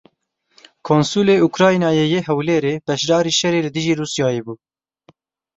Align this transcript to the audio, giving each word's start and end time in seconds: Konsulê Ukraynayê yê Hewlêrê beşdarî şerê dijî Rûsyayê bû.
Konsulê 0.87 1.35
Ukraynayê 1.47 2.05
yê 2.13 2.19
Hewlêrê 2.27 2.73
beşdarî 2.87 3.31
şerê 3.39 3.61
dijî 3.75 3.93
Rûsyayê 3.99 4.41
bû. 4.45 4.53